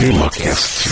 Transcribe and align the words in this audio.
TemaCast. 0.00 0.88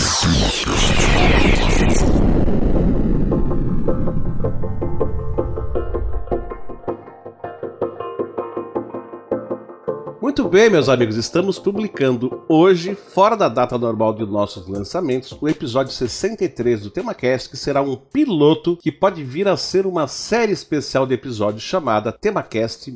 Muito 10.21 10.47
bem, 10.47 10.69
meus 10.69 10.87
amigos, 10.87 11.15
estamos 11.15 11.57
publicando 11.57 12.43
hoje, 12.47 12.93
fora 12.93 13.35
da 13.35 13.49
data 13.49 13.79
normal 13.79 14.13
de 14.13 14.27
nossos 14.27 14.67
lançamentos, 14.67 15.35
o 15.41 15.49
episódio 15.49 15.91
63 15.91 16.83
do 16.83 16.91
TemaCast, 16.91 17.49
que 17.49 17.57
será 17.57 17.81
um 17.81 17.95
piloto 17.95 18.77
que 18.77 18.91
pode 18.91 19.23
vir 19.23 19.47
a 19.47 19.57
ser 19.57 19.87
uma 19.87 20.07
série 20.07 20.51
especial 20.51 21.07
de 21.07 21.15
episódios 21.15 21.63
chamada 21.63 22.11
TemaCast. 22.11 22.91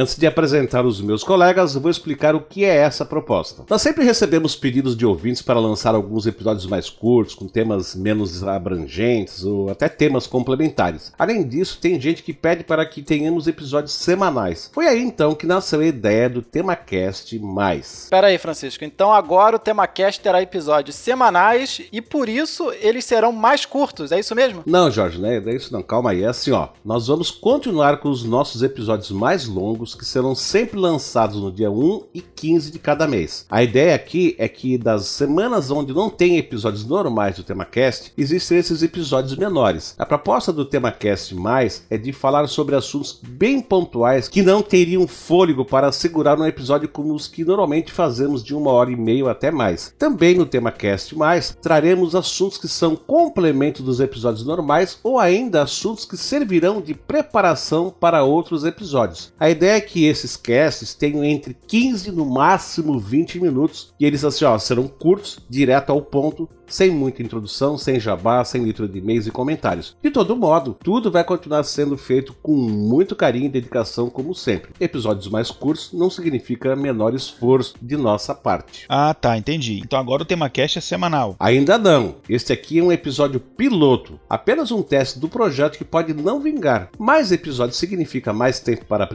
Antes 0.00 0.16
de 0.16 0.28
apresentar 0.28 0.86
os 0.86 1.00
meus 1.00 1.24
colegas, 1.24 1.74
vou 1.74 1.90
explicar 1.90 2.36
o 2.36 2.40
que 2.40 2.64
é 2.64 2.76
essa 2.76 3.04
proposta. 3.04 3.64
Nós 3.68 3.82
sempre 3.82 4.04
recebemos 4.04 4.54
pedidos 4.54 4.96
de 4.96 5.04
ouvintes 5.04 5.42
para 5.42 5.58
lançar 5.58 5.92
alguns 5.92 6.24
episódios 6.24 6.66
mais 6.66 6.88
curtos, 6.88 7.34
com 7.34 7.48
temas 7.48 7.96
menos 7.96 8.44
abrangentes 8.44 9.42
ou 9.42 9.68
até 9.68 9.88
temas 9.88 10.24
complementares. 10.24 11.12
Além 11.18 11.42
disso, 11.42 11.80
tem 11.80 12.00
gente 12.00 12.22
que 12.22 12.32
pede 12.32 12.62
para 12.62 12.86
que 12.86 13.02
tenhamos 13.02 13.48
episódios 13.48 13.92
semanais. 13.92 14.70
Foi 14.72 14.86
aí 14.86 15.02
então 15.02 15.34
que 15.34 15.48
nasceu 15.48 15.80
a 15.80 15.86
ideia 15.86 16.30
do 16.30 16.42
TemaCast 16.42 17.36
Mais. 17.40 18.04
Espera 18.04 18.28
aí, 18.28 18.38
Francisco. 18.38 18.84
Então 18.84 19.12
agora 19.12 19.56
o 19.56 19.58
TemaCast 19.58 20.20
terá 20.20 20.40
episódios 20.40 20.94
semanais 20.94 21.82
e 21.90 22.00
por 22.00 22.28
isso 22.28 22.72
eles 22.80 23.04
serão 23.04 23.32
mais 23.32 23.66
curtos, 23.66 24.12
é 24.12 24.20
isso 24.20 24.36
mesmo? 24.36 24.62
Não, 24.64 24.92
Jorge, 24.92 25.20
não 25.20 25.28
é 25.28 25.40
isso 25.52 25.72
não. 25.72 25.82
Calma 25.82 26.12
aí. 26.12 26.22
É 26.22 26.28
assim, 26.28 26.52
ó. 26.52 26.68
Nós 26.84 27.08
vamos 27.08 27.32
continuar 27.32 27.96
com 27.96 28.08
os 28.08 28.22
nossos 28.22 28.62
episódios 28.62 29.10
mais 29.10 29.48
longos 29.48 29.87
que 29.94 30.04
serão 30.04 30.34
sempre 30.34 30.78
lançados 30.78 31.40
no 31.40 31.52
dia 31.52 31.70
1 31.70 32.04
e 32.14 32.20
15 32.20 32.70
de 32.70 32.78
cada 32.78 33.06
mês. 33.06 33.46
A 33.50 33.62
ideia 33.62 33.94
aqui 33.94 34.34
é 34.38 34.48
que 34.48 34.78
das 34.78 35.06
semanas 35.06 35.70
onde 35.70 35.92
não 35.92 36.10
tem 36.10 36.38
episódios 36.38 36.84
normais 36.84 37.36
do 37.36 37.42
TemaCast, 37.42 38.12
existem 38.16 38.58
esses 38.58 38.82
episódios 38.82 39.36
menores. 39.36 39.94
A 39.98 40.06
proposta 40.06 40.52
do 40.52 40.64
TemaCast 40.64 41.34
mais 41.34 41.84
é 41.90 41.96
de 41.96 42.12
falar 42.12 42.46
sobre 42.48 42.74
assuntos 42.74 43.20
bem 43.22 43.60
pontuais 43.60 44.28
que 44.28 44.42
não 44.42 44.62
teriam 44.62 45.06
fôlego 45.06 45.64
para 45.64 45.92
segurar 45.92 46.38
um 46.38 46.46
episódio 46.46 46.88
como 46.88 47.14
os 47.14 47.26
que 47.26 47.44
normalmente 47.44 47.92
fazemos 47.92 48.42
de 48.42 48.54
uma 48.54 48.70
hora 48.70 48.90
e 48.90 48.96
meia 48.96 49.30
até 49.30 49.50
mais. 49.50 49.92
Também 49.98 50.36
no 50.36 50.46
TemaCast 50.46 51.16
mais 51.16 51.56
traremos 51.60 52.14
assuntos 52.14 52.58
que 52.58 52.68
são 52.68 52.94
complemento 52.94 53.82
dos 53.82 54.00
episódios 54.00 54.44
normais 54.44 54.98
ou 55.02 55.18
ainda 55.18 55.62
assuntos 55.62 56.04
que 56.04 56.16
servirão 56.16 56.80
de 56.80 56.94
preparação 56.94 57.92
para 57.98 58.22
outros 58.22 58.64
episódios. 58.64 59.32
A 59.38 59.50
ideia 59.50 59.77
é 59.78 59.80
que 59.80 60.04
esses 60.04 60.36
casts 60.36 60.92
tenham 60.92 61.24
entre 61.24 61.56
15 61.66 62.10
no 62.10 62.26
máximo 62.26 62.98
20 62.98 63.40
minutos 63.40 63.94
e 63.98 64.04
eles 64.04 64.24
assim, 64.24 64.44
ó, 64.44 64.58
serão 64.58 64.88
curtos, 64.88 65.38
direto 65.48 65.90
ao 65.90 66.02
ponto, 66.02 66.48
sem 66.68 66.90
muita 66.90 67.22
introdução, 67.22 67.78
sem 67.78 67.98
jabá, 67.98 68.44
sem 68.44 68.62
litro 68.62 68.88
de 68.88 68.98
e-mails 68.98 69.26
e 69.26 69.30
comentários. 69.30 69.96
De 70.02 70.10
todo 70.10 70.36
modo, 70.36 70.76
tudo 70.82 71.10
vai 71.10 71.24
continuar 71.24 71.62
sendo 71.64 71.96
feito 71.96 72.34
com 72.42 72.52
muito 72.52 73.16
carinho 73.16 73.46
e 73.46 73.50
dedicação, 73.50 74.10
como 74.10 74.34
sempre. 74.34 74.72
Episódios 74.78 75.28
mais 75.28 75.50
curtos 75.50 75.90
não 75.92 76.10
significa 76.10 76.76
menor 76.76 77.14
esforço 77.14 77.74
de 77.80 77.96
nossa 77.96 78.34
parte. 78.34 78.84
Ah, 78.88 79.14
tá, 79.14 79.36
entendi. 79.36 79.80
Então 79.82 79.98
agora 79.98 80.22
o 80.22 80.26
tema 80.26 80.50
cast 80.50 80.78
é 80.78 80.82
semanal. 80.82 81.36
Ainda 81.40 81.78
não. 81.78 82.16
Este 82.28 82.52
aqui 82.52 82.78
é 82.78 82.82
um 82.82 82.92
episódio 82.92 83.40
piloto, 83.40 84.20
apenas 84.28 84.70
um 84.70 84.82
teste 84.82 85.18
do 85.18 85.28
projeto 85.28 85.78
que 85.78 85.84
pode 85.84 86.12
não 86.12 86.40
vingar. 86.40 86.90
Mais 86.98 87.32
episódios 87.32 87.78
significa 87.78 88.32
mais 88.32 88.60
tempo 88.60 88.84
para 88.84 89.04
a 89.04 89.06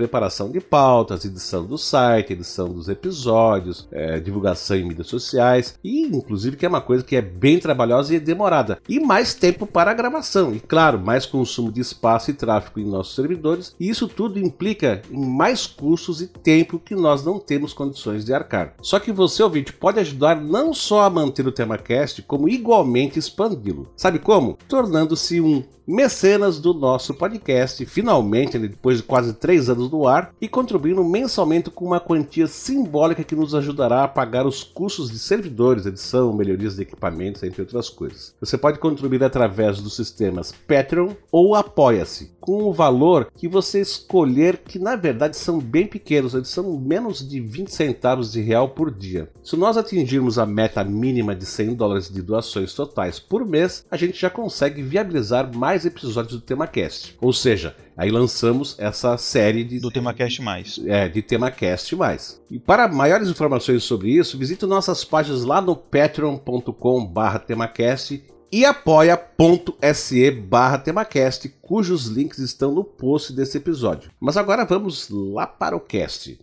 de 0.50 0.60
pautas, 0.60 1.26
edição 1.26 1.66
do 1.66 1.78
site, 1.78 2.34
edição 2.34 2.70
dos 2.70 2.90
episódios, 2.90 3.88
é, 3.92 4.20
divulgação 4.20 4.78
em 4.78 4.86
mídias 4.86 5.08
sociais 5.08 5.78
e, 5.84 6.04
inclusive, 6.04 6.58
que 6.58 6.66
é 6.66 6.70
uma 6.70 6.82
coisa 6.82 7.04
que 7.04 7.16
é 7.16 7.22
bem 7.22 7.60
trabalhosa 7.60 8.16
e 8.16 8.20
demorada. 8.20 8.80
E 8.88 9.00
mais 9.00 9.34
tempo 9.34 9.66
para 9.66 9.92
a 9.92 9.94
gravação. 9.94 10.54
E 10.54 10.60
claro, 10.60 11.00
mais 11.00 11.26
consumo 11.26 11.72
de 11.72 11.82
espaço 11.82 12.32
e 12.32 12.34
tráfego 12.34 12.80
em 12.80 12.86
nossos 12.86 13.16
servidores. 13.16 13.76
E 13.80 13.90
isso 13.90 14.08
tudo 14.08 14.40
implica 14.40 15.02
em 15.12 15.26
mais 15.26 15.66
custos 15.66 16.22
e 16.22 16.28
tempo 16.28 16.80
que 16.80 16.96
nós 16.96 17.24
não 17.24 17.40
temos 17.40 17.74
condições 17.74 18.26
de 18.26 18.34
arcar. 18.34 18.74
Só 18.82 19.00
que 19.00 19.12
você, 19.12 19.44
ouvinte, 19.44 19.74
pode 19.74 20.00
ajudar 20.00 20.40
não 20.40 20.74
só 20.74 21.04
a 21.04 21.10
manter 21.10 21.48
o 21.48 21.52
TemaCast, 21.52 22.22
como 22.24 22.50
igualmente 22.50 23.20
expandi-lo. 23.20 23.92
Sabe 23.96 24.20
como? 24.20 24.58
Tornando-se 24.68 25.42
um 25.42 25.64
mecenas 25.86 26.60
do 26.60 26.74
nosso 26.74 27.14
podcast, 27.14 27.86
finalmente, 27.86 28.58
né, 28.58 28.68
depois 28.68 28.98
de 28.98 29.04
quase 29.04 29.34
três 29.34 29.70
anos 29.70 29.92
no 29.92 30.08
ar, 30.08 30.34
e 30.40 30.48
contribuindo 30.48 31.04
mensalmente 31.04 31.70
com 31.70 31.86
uma 31.86 32.00
quantia 32.00 32.48
simbólica 32.48 33.24
que 33.24 33.36
nos 33.36 33.54
ajudará 33.54 34.04
a 34.04 34.08
pagar 34.08 34.46
os 34.46 34.64
custos 34.64 35.12
de 35.12 35.20
servidores, 35.20 35.86
edição, 35.86 36.34
melhorias 36.34 36.76
de 36.76 36.82
equipamentos, 36.82 37.44
entre 37.44 37.62
outras 37.62 37.90
coisas. 37.90 38.34
Você 38.40 38.58
pode 38.58 38.80
contribuir 38.80 39.24
através 39.24 39.80
dos 39.80 39.96
sistemas 39.96 40.54
Patreon 40.68 41.12
ou 41.32 41.56
Apoia-se, 41.56 42.32
com 42.44 42.66
o 42.66 42.74
valor 42.74 43.32
que 43.34 43.48
você 43.48 43.80
escolher, 43.80 44.58
que 44.58 44.78
na 44.78 44.98
verdade 44.98 45.38
são 45.38 45.60
bem 45.60 45.88
pequenos, 45.88 46.34
eles 46.34 46.50
são 46.50 46.78
menos 46.78 47.26
de 47.26 47.40
20 47.40 47.70
centavos 47.70 48.34
de 48.34 48.42
real 48.42 48.68
por 48.68 48.92
dia. 48.92 49.30
Se 49.42 49.56
nós 49.56 49.78
atingirmos 49.78 50.38
a 50.38 50.46
meta 50.46 50.84
mínima 50.84 51.34
de 51.34 51.46
100 51.46 51.76
dólares 51.76 52.10
de 52.10 52.22
doações 52.22 52.74
totais 52.74 53.18
por 53.18 53.46
mês, 53.46 53.86
a 53.90 53.96
gente 53.96 54.20
já 54.20 54.30
consegue 54.30 54.82
viabilizar 54.82 55.56
mais 55.56 55.86
episódios 55.86 56.34
do 56.34 56.42
TemaCast. 56.42 57.16
Ou 57.22 57.32
seja, 57.32 57.78
aí 57.96 58.12
lançamos 58.12 58.76
essa 58.78 59.18
série 59.18 59.64
de, 59.64 59.80
do 59.80 59.90
TemaCast 59.90 60.42
mais. 60.42 60.82
É, 60.86 61.08
de 61.08 61.22
TemaCast 61.22 61.96
mais. 61.96 62.42
E 62.52 62.60
para 62.60 62.90
maiores 62.90 63.30
informações 63.30 63.86
sobre 63.86 64.12
isso, 64.12 64.38
visite 64.38 64.66
nossas 64.66 65.06
páginas 65.06 65.46
lá 65.46 65.62
no 65.62 65.78
patreon.com/temacast 65.78 68.22
e 68.54 68.66
apoia.se 68.66 70.30
barra 70.30 70.78
temacast, 70.78 71.50
cujos 71.60 72.06
links 72.06 72.38
estão 72.38 72.72
no 72.72 72.84
post 72.84 73.34
desse 73.34 73.58
episódio. 73.58 74.12
Mas 74.20 74.38
agora 74.38 74.64
vamos 74.64 75.10
lá 75.10 75.48
para 75.48 75.76
o 75.76 75.80
cast. 75.80 76.40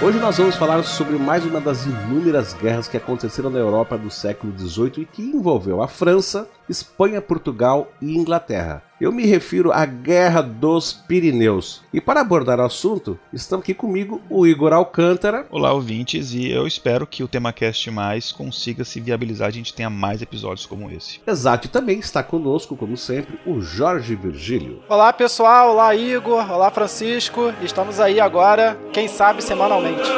Hoje 0.00 0.20
nós 0.20 0.38
vamos 0.38 0.54
falar 0.54 0.84
sobre 0.84 1.18
mais 1.18 1.44
uma 1.44 1.60
das 1.60 1.84
inúmeras 1.84 2.54
guerras 2.54 2.86
que 2.86 2.96
aconteceram 2.96 3.50
na 3.50 3.58
Europa 3.58 3.98
do 3.98 4.12
século 4.12 4.56
XVIII 4.56 4.92
e 4.98 5.06
que 5.06 5.22
envolveu 5.22 5.82
a 5.82 5.88
França, 5.88 6.48
Espanha, 6.68 7.20
Portugal 7.20 7.90
e 8.00 8.16
Inglaterra. 8.16 8.87
Eu 9.00 9.12
me 9.12 9.24
refiro 9.24 9.70
à 9.70 9.86
Guerra 9.86 10.42
dos 10.42 10.92
Pirineus. 10.92 11.82
E 11.92 12.00
para 12.00 12.20
abordar 12.20 12.58
o 12.58 12.64
assunto, 12.64 13.16
estão 13.32 13.60
aqui 13.60 13.72
comigo 13.72 14.20
o 14.28 14.44
Igor 14.44 14.72
Alcântara. 14.72 15.46
Olá, 15.52 15.72
ouvintes, 15.72 16.32
e 16.32 16.50
eu 16.50 16.66
espero 16.66 17.06
que 17.06 17.22
o 17.22 17.28
TemaCast 17.28 17.92
Mais 17.92 18.32
consiga 18.32 18.84
se 18.84 18.98
viabilizar, 18.98 19.46
a 19.46 19.52
gente 19.52 19.72
tenha 19.72 19.88
mais 19.88 20.20
episódios 20.20 20.66
como 20.66 20.90
esse. 20.90 21.20
Exato, 21.24 21.68
e 21.68 21.70
também 21.70 22.00
está 22.00 22.24
conosco, 22.24 22.76
como 22.76 22.96
sempre, 22.96 23.38
o 23.46 23.60
Jorge 23.60 24.16
Virgílio. 24.16 24.82
Olá, 24.88 25.12
pessoal, 25.12 25.70
olá, 25.70 25.94
Igor, 25.94 26.50
olá, 26.50 26.68
Francisco. 26.68 27.52
Estamos 27.62 28.00
aí 28.00 28.18
agora, 28.18 28.76
quem 28.92 29.06
sabe, 29.06 29.44
semanalmente. 29.44 30.10